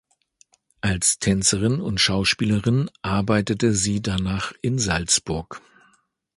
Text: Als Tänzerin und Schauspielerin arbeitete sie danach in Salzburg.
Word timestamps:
Als 0.81 1.19
Tänzerin 1.19 1.79
und 1.79 2.01
Schauspielerin 2.01 2.89
arbeitete 3.03 3.75
sie 3.75 4.01
danach 4.01 4.51
in 4.63 4.79
Salzburg. 4.79 5.61